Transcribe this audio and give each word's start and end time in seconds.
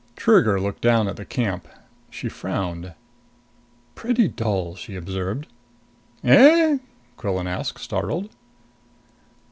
Trigger 0.15 0.59
looked 0.59 0.81
down 0.81 1.07
on 1.07 1.13
the 1.13 1.25
camp. 1.25 1.67
She 2.09 2.27
frowned. 2.27 2.95
"Pretty 3.93 4.27
dull!" 4.27 4.73
she 4.73 4.95
observed. 4.95 5.45
"Eh?" 6.23 6.79
Quillan 7.17 7.45
asked, 7.45 7.77
startled. 7.79 8.31